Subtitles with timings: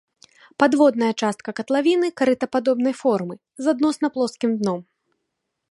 [0.61, 4.79] Падводная частка катлавіны карытападобнай формы з адносна плоскім дном.